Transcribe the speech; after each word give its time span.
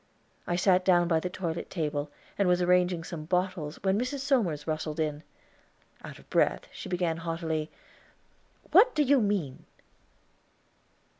I 0.47 0.55
sat 0.55 0.83
down 0.83 1.07
by 1.07 1.19
the 1.19 1.29
toilet 1.29 1.69
table 1.69 2.09
and 2.35 2.47
was 2.47 2.59
arranging 2.59 3.03
some 3.03 3.25
bottles, 3.25 3.77
when 3.83 3.99
Mrs. 4.01 4.21
Somers 4.21 4.65
rustled 4.65 4.99
in. 4.99 5.21
Out 6.03 6.17
of 6.17 6.27
breath, 6.31 6.67
she 6.73 6.89
began 6.89 7.17
haughtily: 7.17 7.69
"What 8.71 8.95
do 8.95 9.03
you 9.03 9.21
mean?" 9.21 9.63